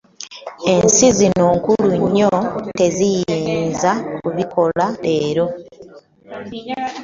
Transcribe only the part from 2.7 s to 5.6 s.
tetuyinza kubikola leero.